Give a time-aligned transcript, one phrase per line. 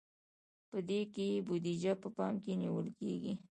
[0.69, 3.33] په دې کې بودیجه په پام کې نیول کیږي.